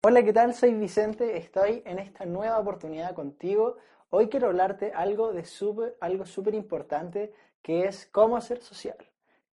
[0.00, 0.54] Hola, ¿qué tal?
[0.54, 3.78] Soy Vicente, estoy en esta nueva oportunidad contigo.
[4.10, 8.96] Hoy quiero hablarte algo de super, algo súper importante que es cómo ser social.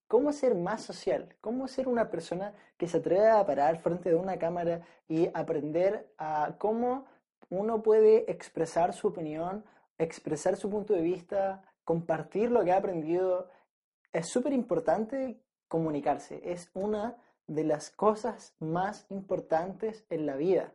[0.08, 4.16] Cómo ser más social, cómo ser una persona que se atreve a parar frente de
[4.18, 7.08] una cámara y aprender a cómo
[7.50, 9.66] uno puede expresar su opinión,
[9.98, 13.50] expresar su punto de vista, compartir lo que ha aprendido.
[14.14, 17.18] Es súper importante comunicarse, es una
[17.48, 20.74] de las cosas más importantes en la vida.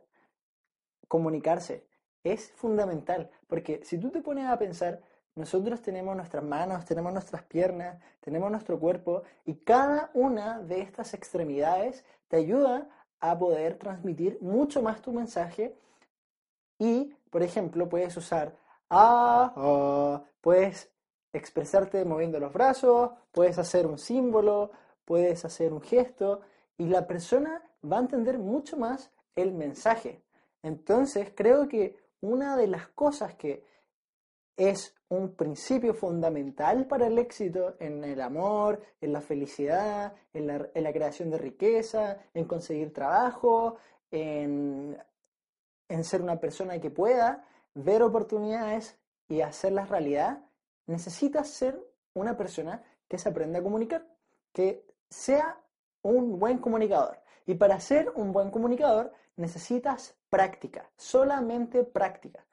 [1.07, 1.85] Comunicarse
[2.23, 5.01] es fundamental, porque si tú te pones a pensar,
[5.35, 11.13] nosotros tenemos nuestras manos, tenemos nuestras piernas, tenemos nuestro cuerpo y cada una de estas
[11.13, 15.75] extremidades te ayuda a poder transmitir mucho más tu mensaje
[16.77, 18.55] y, por ejemplo, puedes usar
[18.89, 20.91] ah, ah puedes
[21.33, 24.71] expresarte moviendo los brazos, puedes hacer un símbolo,
[25.05, 26.41] puedes hacer un gesto
[26.81, 30.23] y la persona va a entender mucho más el mensaje.
[30.63, 33.63] Entonces, creo que una de las cosas que
[34.57, 40.91] es un principio fundamental para el éxito en el amor, en la felicidad, en la,
[40.91, 43.77] creación de riqueza, en conseguir trabajo,
[44.09, 44.97] en,
[45.87, 47.45] en ser una persona que pueda
[47.75, 48.97] ver oportunidades
[49.29, 50.43] y hacerlas realidad,
[50.87, 51.79] necesitas ser
[52.15, 54.03] una persona que se aprenda a comunicar,
[54.51, 55.61] que sea
[56.01, 57.19] un buen comunicador.
[57.45, 62.45] Y para ser un buen comunicador necesitas práctica, solamente práctica.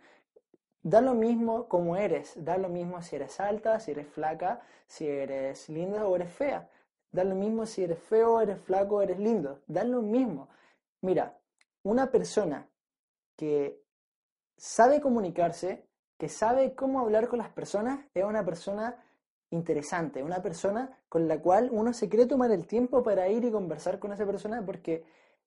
[0.82, 5.06] Da lo mismo como eres, da lo mismo si eres alta, si eres flaca, si
[5.06, 6.68] eres linda o eres fea.
[7.10, 9.62] Da lo mismo si eres feo, eres flaco, eres lindo.
[9.66, 10.48] Da lo mismo.
[11.00, 11.38] Mira,
[11.82, 12.68] una persona
[13.36, 13.82] que
[14.56, 15.88] sabe comunicarse,
[16.18, 18.96] que sabe cómo hablar con las personas, es una persona
[19.50, 23.50] interesante, una persona con la cual uno se quiere tomar el tiempo para ir y
[23.50, 25.04] conversar con esa persona porque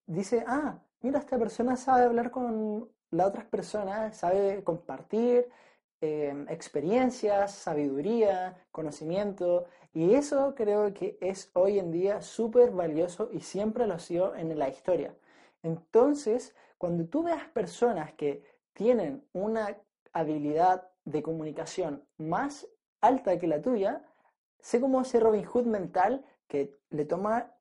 [0.08, 5.50] dice, ah, mira, esta persona sabe hablar con las otras personas, sabe compartir
[6.02, 13.42] em, experiencias, sabiduría, conocimiento, y eso creo que es hoy en día súper valioso y
[13.42, 15.14] siempre lo ha sido en la historia.
[15.64, 19.78] Entonces, cuando tú veas personas que tienen una
[20.14, 22.68] habilidad de comunicación más
[23.02, 24.06] alta que la tuya,
[24.60, 27.52] sé cómo ese Robin Hood mental que le toma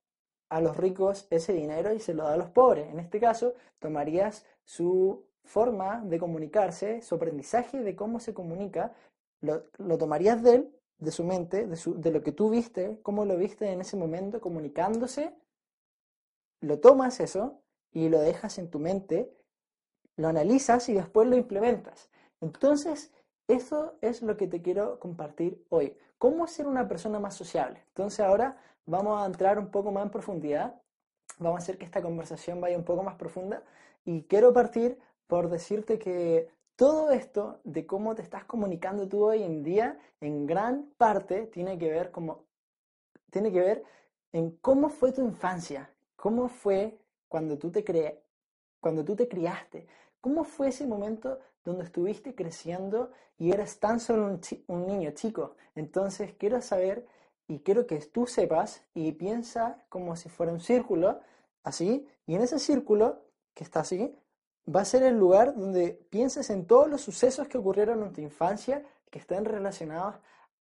[0.49, 2.89] a los ricos ese dinero y se lo da a los pobres.
[2.91, 8.93] En este caso, tomarías su forma de comunicarse, su aprendizaje de cómo se comunica,
[9.41, 9.63] lo,
[9.99, 13.81] tomarías de él, de su mente, de lo que tú viste, cómo lo viste en
[13.81, 15.35] ese momento comunicándose,
[16.61, 19.33] lo tomas eso y lo dejas en tu mente,
[20.17, 22.11] lo analizas y después lo implementas.
[22.41, 23.13] Entonces,
[23.51, 25.97] eso es lo que te quiero compartir hoy.
[26.19, 27.83] ¿Cómo ser una persona más sociable?
[27.89, 28.57] Entonces ahora
[28.87, 30.81] vamos a entrar un poco más en profundidad.
[31.39, 33.65] Vamos a hacer que esta conversación vaya un poco más profunda.
[34.05, 39.43] Y quiero partir por decirte que todo esto de cómo te estás comunicando tú hoy
[39.43, 42.45] en día, en gran parte tiene que ver como
[43.31, 43.85] tiene que ver
[44.33, 47.85] en cómo fue tu infancia, cómo fue cuando tú te
[48.81, 49.89] cuando tú te criaste,
[50.21, 55.57] cómo fue ese momento donde estuviste creciendo y eras tan solo un, niño chico.
[55.75, 57.07] Entonces quiero saber
[57.49, 61.21] y quiero que tú sepas y piensa como si fuera un círculo,
[61.65, 64.15] así, y en ese círculo que está así,
[64.75, 68.21] va a ser el lugar donde pienses en todos los sucesos que ocurrieron en tu
[68.21, 70.17] infancia que estén relacionados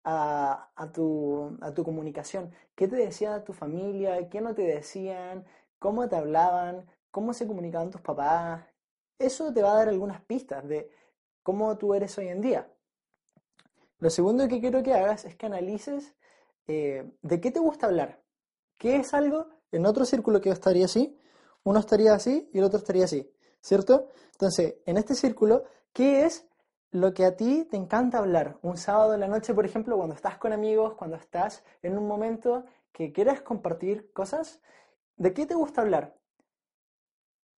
[0.05, 2.53] a, tu, a tu comunicación.
[2.75, 4.29] ¿Qué te decía tu familia?
[4.29, 5.45] ¿Qué no te decían?
[5.79, 6.87] ¿Cómo te hablaban?
[7.11, 8.74] ¿Cómo se comunicaban tus papás?
[9.19, 10.91] Eso te va a dar algunas pistas de
[11.43, 12.69] cómo tú eres hoy en día.
[13.99, 16.15] Lo segundo que quiero que hagas es que analices
[16.67, 18.23] eh, de qué te gusta hablar.
[18.77, 19.49] ¿Qué es algo?
[19.71, 21.17] En otro círculo que estaría así,
[21.63, 23.31] uno estaría así y el otro estaría así,
[23.61, 24.09] ¿cierto?
[24.33, 26.47] Entonces, en este círculo, ¿qué es
[26.91, 28.59] lo que a ti te encanta hablar?
[28.63, 32.07] Un sábado en la noche, por ejemplo, cuando estás con amigos, cuando estás en un
[32.07, 34.61] momento que quieras compartir cosas,
[35.17, 36.17] ¿de qué te gusta hablar?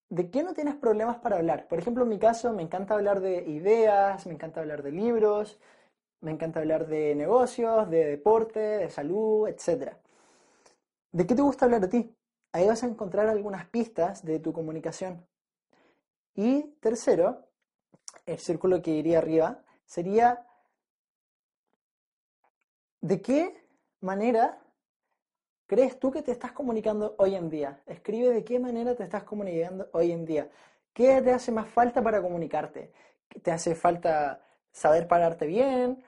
[0.09, 1.69] ¿De qué no tienes problemas para hablar?
[1.69, 5.59] Por ejemplo, en mi caso, me encanta hablar de ideas, me encanta hablar de libros,
[6.21, 9.95] me encanta hablar de negocios, de deporte, de salud, etc.
[11.13, 12.15] ¿De qué te gusta hablar a ti?
[12.53, 15.27] Ahí vas a encontrar algunas pistas de tu comunicación.
[16.35, 17.47] Y tercero,
[18.27, 20.47] el círculo que iría arriba, sería
[23.01, 23.65] ¿de qué
[24.01, 24.61] manera
[25.67, 27.81] crees tú que te estás comunicando hoy en día?
[27.87, 30.49] Escribe de qué manera te estás comunicando hoy en día.
[30.93, 32.93] ¿Qué te hace más falta para comunicarte?
[33.43, 34.41] ¿Te hace falta
[34.71, 36.03] saber pararte bien?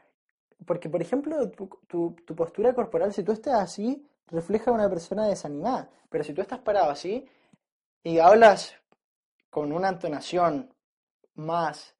[0.66, 5.90] Porque, por ejemplo, tu, postura corporal, si tú estás así, refleja a una persona desanimada.
[6.08, 7.28] Pero si tú estás parado así
[8.02, 8.74] y hablas
[9.50, 10.72] con una entonación
[11.34, 11.94] más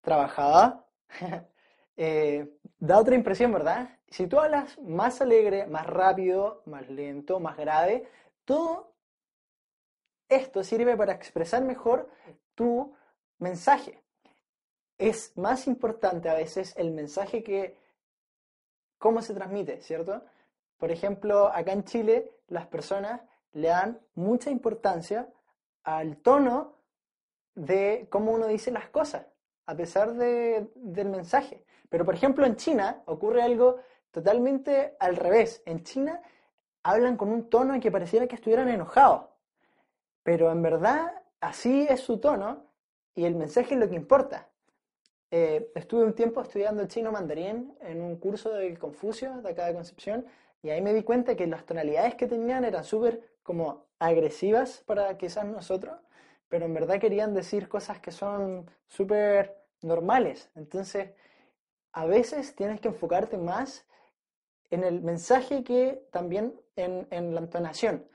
[0.00, 0.84] trabajada,
[1.96, 3.98] eh, da otra impresión, ¿verdad?
[4.08, 8.08] Si tú hablas más alegre, más rápido, más lento, más grave,
[8.44, 8.94] todo
[10.28, 12.10] esto sirve para expresar mejor
[12.54, 12.94] tu
[13.38, 14.02] mensaje.
[14.98, 17.76] Es más importante a veces el mensaje que
[18.98, 20.22] cómo se transmite, ¿cierto?
[20.78, 23.20] Por ejemplo, acá en Chile las personas
[23.52, 25.28] le dan mucha importancia
[25.82, 26.76] al tono
[27.54, 29.26] de cómo uno dice las cosas,
[29.66, 31.64] a pesar del mensaje.
[31.88, 33.78] Pero, por ejemplo, en China ocurre algo
[34.10, 35.62] totalmente al revés.
[35.66, 36.20] En China
[36.82, 39.26] hablan con un tono en que pareciera que estuvieran enojados.
[40.22, 42.64] Pero en verdad así es su tono
[43.14, 44.48] y el mensaje es lo que importa.
[45.30, 49.74] Eh, estuve un tiempo estudiando chino mandarín en un curso de Confucio, de acá de
[49.74, 50.24] Concepción,
[50.62, 55.16] y ahí me di cuenta que las tonalidades que tenían eran súper como agresivas para
[55.18, 55.96] quizás nosotros,
[56.48, 60.50] pero en verdad querían decir cosas que son súper normales.
[60.54, 61.10] Entonces,
[61.96, 63.86] a veces tienes que enfocarte más
[64.70, 68.06] en el mensaje que también en, la entonación.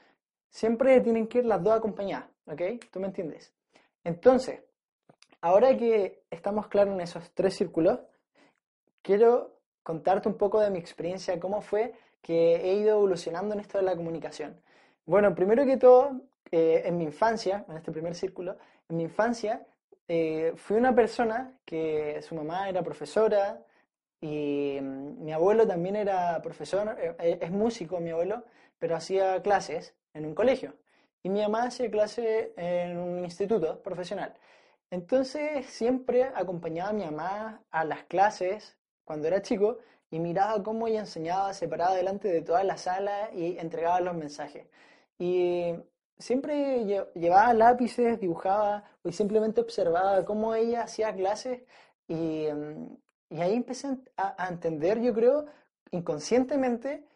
[0.51, 2.61] Siempre tienen que ir las dos acompañadas, ¿ok?
[2.91, 3.55] ¿Tú me entiendes?
[4.03, 4.61] Entonces,
[5.41, 7.99] ahora que estamos claros en esos tres círculos,
[9.01, 13.79] quiero contarte un poco de mi experiencia, cómo fue que he ido evolucionando en esto
[13.79, 14.61] de la comunicación.
[15.07, 18.57] Bueno, primero que todo, eh, en mi infancia, en este primer círculo,
[18.89, 19.65] en mi infancia
[20.07, 23.65] eh, fui una persona que su mamá era profesora
[24.21, 28.45] y mm, mi abuelo también era profesor, eh, es músico mi abuelo,
[28.79, 30.75] pero hacía clases en un colegio
[31.23, 34.33] y mi mamá hacía clase en un instituto profesional.
[34.89, 39.79] Entonces siempre acompañaba a mi mamá a las clases cuando era chico
[40.09, 44.67] y miraba cómo ella enseñaba separada delante de toda la sala y entregaba los mensajes.
[45.17, 45.75] Y
[46.17, 46.85] siempre
[47.15, 51.61] llevaba lápices, dibujaba y simplemente observaba cómo ella hacía clases
[52.07, 52.47] y,
[53.31, 53.87] y ahí empecé
[54.17, 55.45] a, entender, yo creo,
[55.91, 57.07] inconscientemente,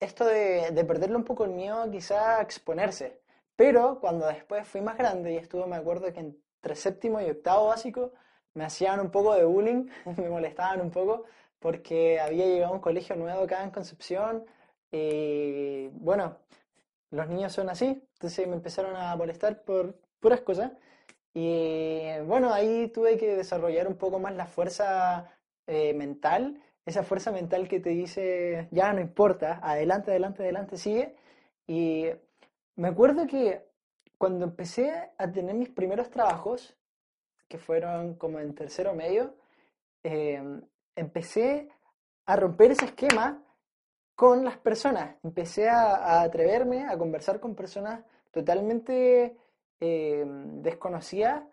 [0.00, 3.20] esto de, de perderle un poco el miedo quizá a exponerse.
[3.56, 7.68] Pero cuando después fui más grande y estuve, me acuerdo que entre séptimo y octavo
[7.68, 8.12] básico,
[8.54, 11.24] me hacían un poco de bullying, me molestaban un poco,
[11.58, 14.46] porque había llegado a un colegio nuevo acá en Concepción
[14.90, 16.38] y bueno,
[17.10, 20.72] los niños son así, entonces me empezaron a molestar por puras cosas.
[21.34, 25.30] Y bueno, ahí tuve que desarrollar un poco más la fuerza
[25.66, 31.14] eh, mental, esa fuerza mental que te dice, ya no importa, adelante, adelante, adelante, sigue.
[31.66, 32.06] Y
[32.76, 33.66] me acuerdo que
[34.16, 36.76] cuando empecé a tener mis primeros trabajos,
[37.48, 39.34] que fueron como en tercero medio,
[40.02, 40.42] eh,
[40.96, 41.68] empecé
[42.26, 43.42] a romper ese esquema
[44.14, 45.16] con las personas.
[45.22, 49.36] Empecé a, atreverme a conversar con personas totalmente
[49.80, 51.44] eh, desconocidas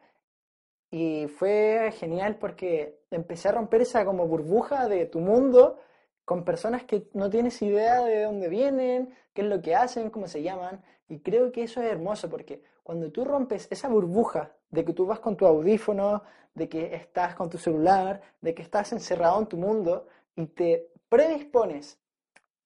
[0.92, 5.80] y fue genial porque empecé a romper esa como burbuja de tu mundo
[6.24, 10.28] con personas que no tienes idea de dónde vienen, qué es lo que hacen, cómo
[10.28, 10.84] se llaman.
[11.08, 15.06] Y creo que eso es hermoso porque cuando tú rompes esa burbuja de que tú
[15.06, 19.48] vas con tu audífono, de que estás con tu celular, de que estás encerrado en
[19.48, 22.00] tu mundo y te predispones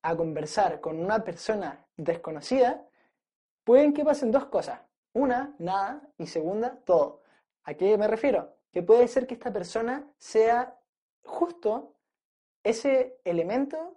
[0.01, 2.85] a conversar con una persona desconocida,
[3.63, 4.79] pueden que pasen dos cosas.
[5.13, 7.23] Una, nada, y segunda, todo.
[7.63, 8.55] ¿A qué me refiero?
[8.71, 10.77] Que puede ser que esta persona sea
[11.23, 11.95] justo
[12.63, 13.95] ese elemento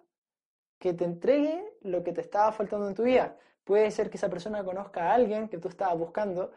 [0.79, 3.37] que te entregue lo que te estaba faltando en tu vida.
[3.65, 6.53] Puede ser que esa persona conozca a alguien que tú estabas buscando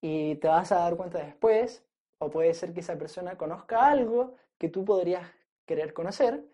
[0.00, 1.84] y te vas a dar cuenta después,
[2.18, 5.30] o puede ser que esa persona conozca algo que tú podrías
[5.64, 6.44] querer conocer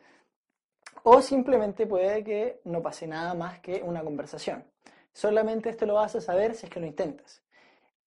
[1.03, 4.65] o simplemente puede que no pase nada más que una conversación.
[5.13, 7.43] Solamente esto lo vas a saber si es que lo intentas.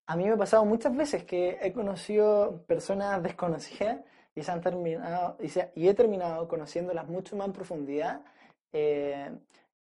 [0.06, 4.02] A mí me ha pasado muchas veces que he conocido personas desconocidas
[4.36, 8.22] y, se han terminado, y, he terminado conociéndolas mucho más en profundidad.
[8.74, 9.32] Eh,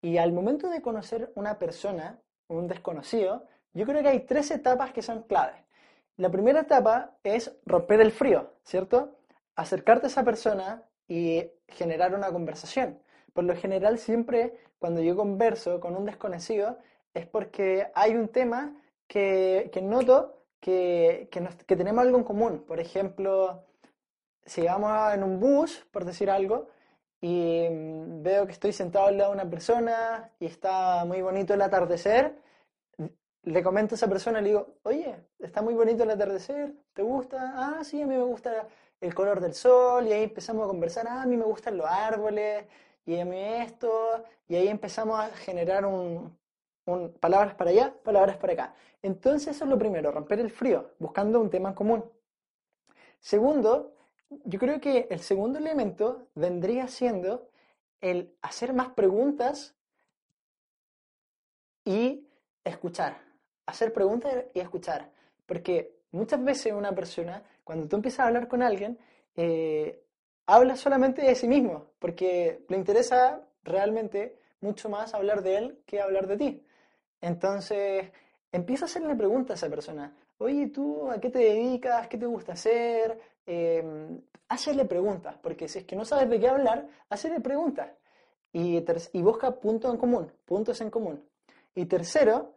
[0.00, 4.92] y al momento de conocer una persona, un desconocido, yo creo que hay tres etapas
[4.92, 5.62] que son claves.
[6.16, 9.16] La primera etapa es romper el frío, ¿cierto?
[9.56, 12.98] Acercarte a esa persona y generar una conversación.
[13.32, 16.78] Por lo general, siempre cuando yo converso con un desconocido
[17.14, 18.74] es porque hay un tema
[19.06, 22.64] que, que noto que, que, tenemos algo en común.
[22.66, 23.64] Por ejemplo,
[24.46, 26.68] si vamos en un bus, por decir algo,
[27.20, 31.54] y mm, veo que estoy sentado al lado de una persona y está muy bonito
[31.54, 32.36] el atardecer,
[33.44, 37.52] le comento a esa persona, le digo, oye, está muy bonito el atardecer, ¿te gusta?
[37.56, 38.68] Ah, sí, a mí me gusta
[39.00, 41.86] el color del sol, y ahí empezamos a conversar, ah, a mí me gustan los
[41.86, 42.64] árboles,
[43.04, 43.90] y a mí esto,
[44.46, 46.36] y ahí empezamos a generar un,
[47.20, 48.74] palabras para allá, palabras para acá.
[49.02, 52.04] Entonces eso es lo primero, romper el frío, buscando un tema en común.
[53.20, 53.94] Segundo,
[54.44, 57.48] yo creo que el segundo elemento vendría siendo
[58.00, 59.76] el hacer más preguntas
[61.84, 62.26] y
[62.64, 63.18] escuchar.
[63.66, 65.10] Hacer preguntas y escuchar.
[65.46, 68.98] Porque muchas veces una persona, cuando tú empiezas a hablar con alguien,
[69.36, 70.02] eh,
[70.46, 76.00] habla solamente de sí mismo, porque le interesa realmente mucho más hablar de él que
[76.00, 76.66] hablar de ti.
[77.22, 78.10] Entonces,
[78.52, 80.14] empieza a hacerle preguntas a esa persona.
[80.36, 82.08] Oye, ¿tú a qué te dedicas?
[82.08, 83.18] ¿Qué te gusta hacer?
[83.46, 87.90] Eh, hacerle preguntas, porque si es que no sabes de qué hablar, hacerle preguntas.
[88.52, 88.82] Y
[89.22, 91.24] busca puntos en común, puntos en común.
[91.74, 92.52] Y tercero,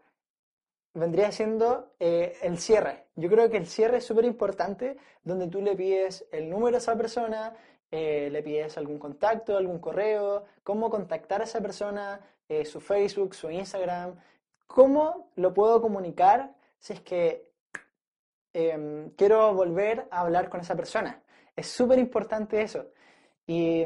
[0.94, 3.06] vendría siendo eh, el cierre.
[3.16, 6.80] Yo creo que el cierre es súper importante, donde tú le pides el número a
[6.80, 7.54] esa persona,
[7.92, 12.20] eh, le pides algún contacto, algún correo, cómo contactar a esa persona,
[12.50, 14.16] eh, su Facebook, su Instagram,
[14.68, 17.52] cómo lo puedo comunicar si es que
[18.54, 21.24] em, quiero volver a hablar con esa persona.
[21.56, 22.92] Es súper importante eso.
[23.48, 23.86] Y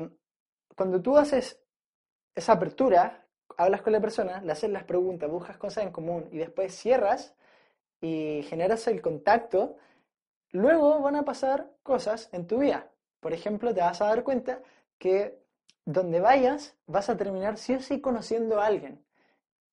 [0.75, 1.61] cuando tú haces
[2.35, 3.25] esa apertura,
[3.57, 7.35] hablas con la persona, le haces las preguntas, buscas cosas en común y después cierras
[8.01, 9.77] y generas el contacto,
[10.51, 12.91] luego van a pasar cosas en tu vida.
[13.19, 14.61] Por ejemplo, te vas a dar cuenta
[14.97, 15.43] que
[15.85, 19.03] donde vayas vas a terminar sí o sí conociendo a alguien.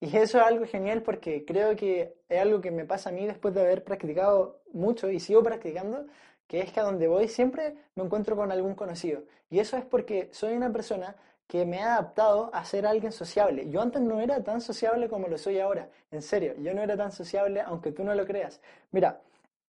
[0.00, 3.26] Y eso es algo genial porque creo que es algo que me pasa a mí
[3.26, 6.06] después de haber practicado mucho y sigo practicando,
[6.46, 9.22] que es que a donde voy siempre me encuentro con algún conocido.
[9.48, 13.68] Y eso es porque soy una persona que me ha adaptado a ser alguien sociable.
[13.70, 15.88] Yo antes no era tan sociable como lo soy ahora.
[16.10, 18.60] En serio, yo no era tan sociable aunque tú no lo creas.
[18.90, 19.20] Mira,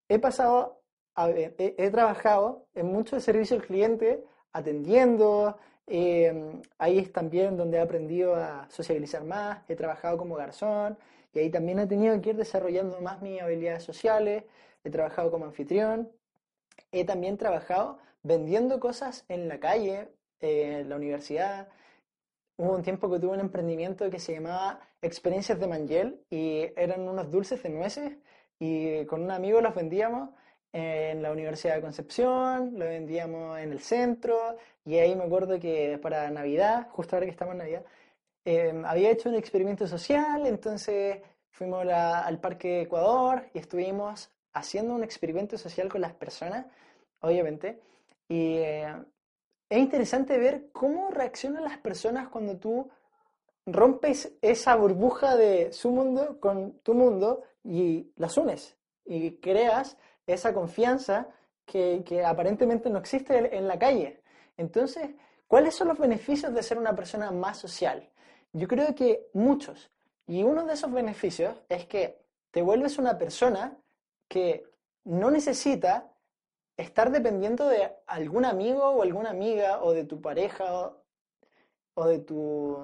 [0.09, 0.81] he pasado,
[1.15, 5.57] he, trabajado en mucho servicio al cliente, atendiendo,
[5.87, 10.97] eh, ahí es también donde he aprendido a socializar más, he trabajado como garzón
[11.33, 14.43] y ahí también he tenido que ir desarrollando más mis habilidades sociales,
[14.83, 16.11] he trabajado como anfitrión,
[16.91, 20.09] he también trabajado vendiendo cosas en la calle,
[20.41, 21.69] eh, en la universidad.
[22.57, 27.07] Hubo un tiempo que tuve un emprendimiento que se llamaba Experiencias de Mangel y eran
[27.07, 28.17] unos dulces de nueces
[28.59, 30.31] y con un amigo los vendíamos
[30.73, 35.97] en la Universidad de Concepción, los vendíamos en el centro y ahí me acuerdo que
[36.01, 37.83] para Navidad, justo ahora que estamos en Navidad,
[38.45, 41.19] eh, había hecho un experimento social, entonces
[41.51, 46.65] fuimos la- al Parque Ecuador y estuvimos haciendo un experimento social con las personas,
[47.21, 47.79] obviamente,
[48.27, 48.93] y eh,
[49.69, 52.89] es interesante ver cómo reaccionan las personas cuando tú
[53.65, 59.97] rompes esa burbuja de su mundo con tu mundo y las unes y creas
[60.27, 61.27] esa confianza
[61.65, 64.21] que, aparentemente no existe en- la calle.
[64.57, 65.09] Entonces,
[65.47, 68.09] ¿cuáles son los beneficios de ser una persona más social?
[68.53, 69.91] Yo creo que muchos.
[70.27, 73.77] Y uno de esos beneficios es que te vuelves una persona
[74.27, 74.63] que
[75.03, 76.11] no necesita
[76.77, 80.93] estar dependiendo de algún amigo o alguna amiga o de tu pareja
[81.95, 82.77] o, de, tu,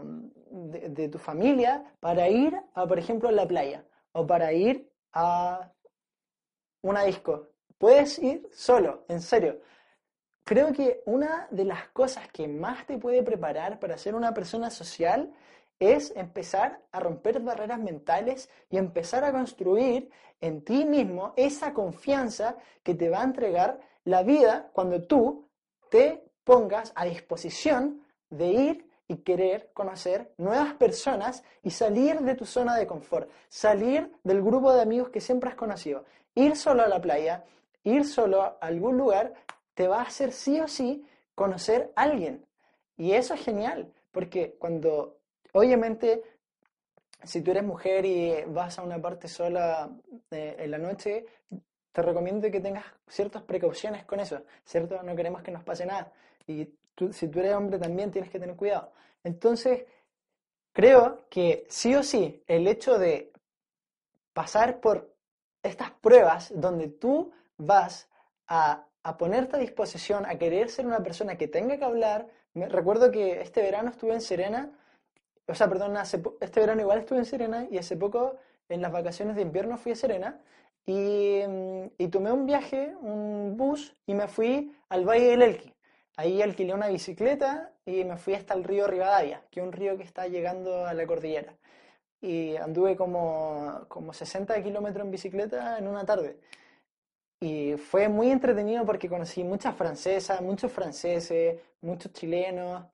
[0.49, 5.71] de tu familia para ir, a, por ejemplo, a la playa o para ir a
[6.83, 7.49] una disco.
[7.77, 9.59] Puedes ir solo, en serio.
[10.43, 14.69] Creo que una de las cosas que más te puede preparar para ser una persona
[14.69, 15.33] social
[15.79, 20.09] es empezar a romper barreras mentales y empezar a construir
[20.41, 25.49] en ti mismo esa confianza que te va a entregar la vida cuando tú
[25.89, 32.45] te pongas a disposición de ir y querer conocer nuevas personas y salir de tu
[32.45, 36.05] zona de confort, salir del grupo de amigos que siempre has conocido.
[36.35, 37.43] Ir solo a la playa,
[37.83, 39.33] ir solo a algún lugar,
[39.73, 42.45] te va a hacer sí o sí conocer a alguien.
[42.97, 45.17] Y eso es genial, porque cuando,
[45.53, 46.23] obviamente,
[47.23, 49.89] si tú eres mujer y vas a una parte sola
[50.31, 51.25] eh, en la noche,
[51.91, 55.01] te recomiendo que tengas ciertas precauciones con eso, ¿cierto?
[55.03, 56.11] No queremos que nos pase nada.
[56.47, 58.91] Y tú- si tú eres hombre también tienes que tener cuidado.
[59.23, 59.85] Entonces,
[60.73, 63.31] creo que sí o sí, el hecho de
[64.33, 65.12] pasar por
[65.63, 68.09] estas pruebas donde tú vas
[68.47, 72.27] a, a ponerte a disposición, a querer ser una persona que tenga que hablar.
[72.53, 74.71] Me, recuerdo que este verano estuve en Serena,
[75.47, 78.37] o sea, perdón, este verano igual estuve en Serena y hace poco
[78.69, 80.39] en las vacaciones de invierno fui a Serena
[80.85, 85.73] y, mm, y tomé un viaje, un bus, y me fui al Valle del Elqui.
[86.15, 89.97] Ahí alquilé una bicicleta y me fui hasta el río Rivadavia, que es un río
[89.97, 91.55] que está llegando a la cordillera.
[92.23, 96.39] Y anduve como, como 60 kilómetros en bicicleta en una tarde.
[97.39, 102.85] Y fue muy entretenido porque conocí muchas francesas, muchos franceses, muchos chilenos,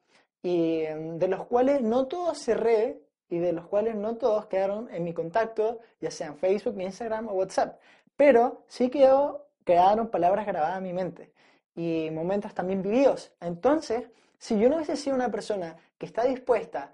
[0.41, 4.89] y mm, de los cuales no todos cerré y de los cuales no todos quedaron
[4.91, 7.79] en mi contacto, ya sea en Facebook, Instagram o WhatsApp.
[8.15, 11.31] Pero sí quedó, quedaron palabras grabadas en mi mente
[11.75, 13.31] y momentos también vividos.
[13.39, 16.91] Entonces, si yo no hubiese sido una persona que está dispuesta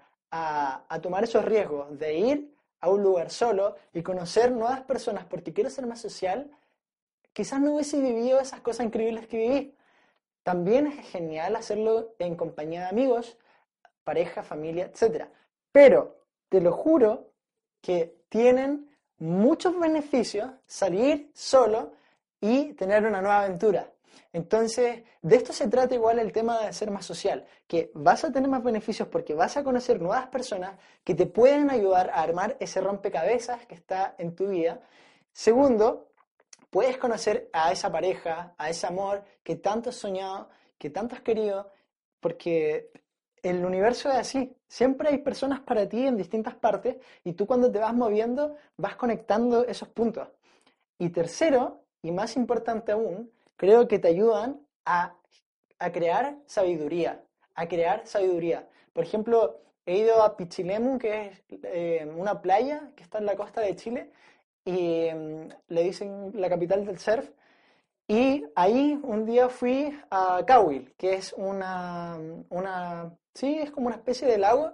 [0.88, 5.52] a, tomar esos riesgos de ir a un lugar solo y conocer nuevas personas porque
[5.52, 6.50] quiero ser más social,
[7.32, 9.74] quizás no hubiese vivido esas cosas increíbles que viví.
[10.42, 13.36] También es genial hacerlo en compañía de amigos,
[14.04, 15.26] pareja, familia, etc.
[15.72, 17.30] Pero te lo juro
[17.80, 18.88] que tienen
[19.18, 21.92] muchos beneficios salir solo
[22.40, 23.90] y tener una nueva aventura.
[24.32, 28.32] Entonces, de esto se trata igual el tema de ser más social, que vas a
[28.32, 32.56] tener más beneficios porque vas a conocer nuevas personas que te pueden ayudar a armar
[32.60, 34.80] ese rompecabezas que está en tu vida.
[35.32, 36.08] Segundo,
[36.70, 41.22] puedes conocer a esa pareja, a ese amor que tanto has soñado, que tanto has
[41.22, 41.72] querido,
[42.20, 42.90] porque
[43.42, 44.56] el universo es así.
[44.68, 48.96] Siempre hay personas para ti en distintas partes y tú cuando te vas moviendo vas
[48.96, 50.28] conectando esos puntos.
[50.98, 55.16] Y tercero, y más importante aún, creo que te ayudan a,
[55.92, 57.22] crear sabiduría,
[57.54, 58.68] a crear sabiduría.
[58.92, 63.36] Por ejemplo, he ido a Pichilemu, que es eh, una playa que está en la
[63.36, 64.10] costa de Chile,
[64.64, 67.30] y mm, le dicen la capital del surf.
[68.08, 72.18] Y ahí un día fui a Cowell, que es una,
[72.50, 74.72] una, sí, es como una especie de lago,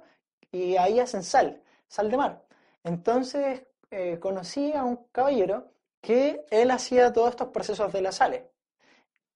[0.51, 2.43] y ahí hacen sal, sal de mar.
[2.85, 8.43] Entonces eh, conocí a un caballero que él hacía todos estos procesos de las sales.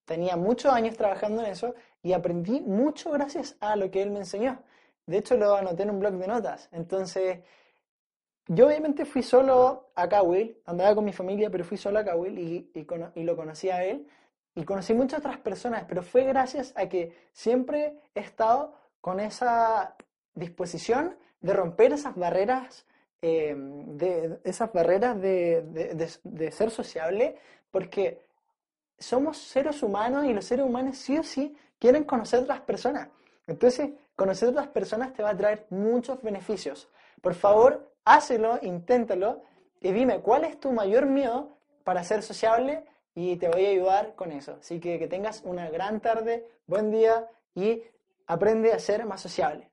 [0.07, 4.21] Tenía muchos años trabajando en eso y aprendí mucho gracias a lo que él me
[4.21, 4.63] enseñó.
[5.05, 6.69] De hecho, lo anoté en un blog de notas.
[6.71, 7.41] Entonces,
[8.47, 12.39] yo obviamente fui solo a Cowell, andaba con mi familia, pero fui solo a Cowell
[12.39, 14.07] y, y, lo conocí a él.
[14.55, 19.97] Y conocí muchas otras personas, pero fue gracias a que siempre he estado con esa
[20.35, 22.87] disposición de romper esas barreras,
[23.23, 27.37] eh, de, esas barreras de, de, de ser sociable,
[27.73, 28.25] porque
[28.99, 33.09] somos seres humanos y los seres humanos sí o sí quieren conocer a otras personas.
[33.47, 36.89] Entonces, conocer a otras personas te va a traer muchos beneficios.
[37.21, 39.43] Por favor, hácelo, inténtalo
[39.81, 44.15] y dime cuál es tu mayor miedo para ser sociable y te voy a ayudar
[44.15, 44.57] con eso.
[44.61, 47.83] Así que que tengas una gran tarde, buen día y
[48.27, 49.65] aprende a ser más sociable.